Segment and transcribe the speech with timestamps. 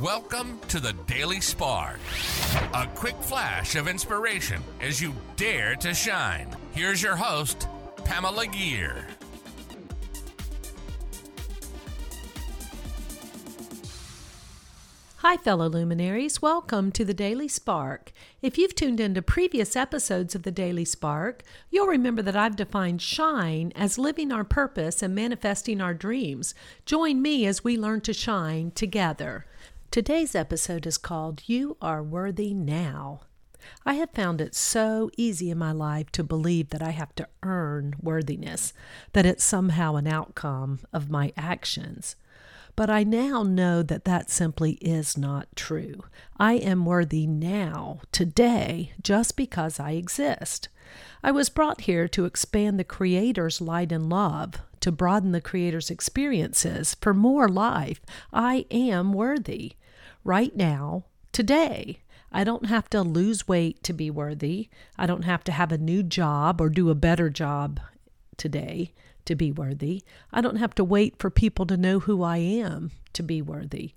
[0.00, 1.98] Welcome to the Daily Spark.
[2.72, 6.48] A quick flash of inspiration as you dare to shine.
[6.72, 7.68] Here's your host,
[8.04, 9.06] Pamela Gear.
[15.18, 16.42] Hi, fellow luminaries.
[16.42, 18.12] Welcome to the Daily Spark.
[18.40, 23.02] If you've tuned into previous episodes of the Daily Spark, you'll remember that I've defined
[23.02, 26.54] shine as living our purpose and manifesting our dreams.
[26.86, 29.44] Join me as we learn to shine together.
[29.92, 33.20] Today's episode is called You Are Worthy Now.
[33.84, 37.28] I have found it so easy in my life to believe that I have to
[37.42, 38.72] earn worthiness,
[39.12, 42.16] that it's somehow an outcome of my actions.
[42.74, 46.04] But I now know that that simply is not true.
[46.38, 50.70] I am worthy now, today, just because I exist.
[51.22, 55.90] I was brought here to expand the Creator's light and love, to broaden the Creator's
[55.90, 58.00] experiences for more life.
[58.32, 59.74] I am worthy.
[60.24, 61.98] Right now, today.
[62.30, 64.68] I don't have to lose weight to be worthy.
[64.96, 67.80] I don't have to have a new job or do a better job
[68.36, 68.92] today
[69.26, 70.02] to be worthy.
[70.32, 73.92] I don't have to wait for people to know who I am to be worthy.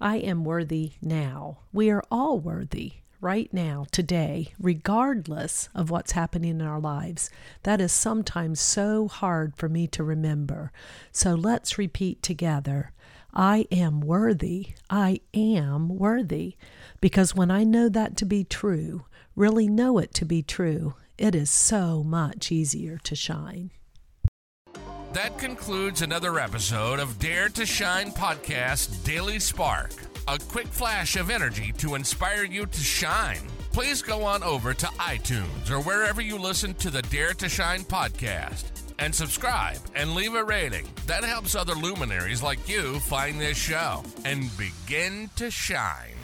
[0.00, 1.58] I am worthy now.
[1.72, 7.28] We are all worthy right now, today, regardless of what's happening in our lives.
[7.64, 10.72] That is sometimes so hard for me to remember.
[11.12, 12.92] So let's repeat together
[13.32, 14.74] I am worthy.
[14.88, 16.56] I am worthy.
[17.00, 19.04] Because when I know that to be true,
[19.36, 23.70] really know it to be true, it is so much easier to shine.
[25.12, 29.90] That concludes another episode of Dare to Shine Podcast Daily Spark.
[30.28, 33.42] A quick flash of energy to inspire you to shine.
[33.72, 37.82] Please go on over to iTunes or wherever you listen to the Dare to Shine
[37.82, 40.86] podcast and subscribe and leave a rating.
[41.06, 46.14] That helps other luminaries like you find this show and begin to shine.